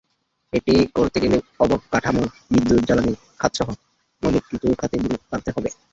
[0.53, 3.67] এটি করতে গেলে অবকাঠামো, বিদ্যুৎ-জ্বালানি খাতসহ
[4.23, 5.69] মৌলিক কিছু খাতে বিনিয়োগ বাড়াতে হবে।